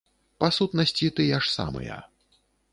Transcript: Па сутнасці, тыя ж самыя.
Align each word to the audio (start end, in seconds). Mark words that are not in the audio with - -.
Па 0.43 0.47
сутнасці, 0.57 1.11
тыя 1.21 1.35
ж 1.45 1.53
самыя. 1.59 2.03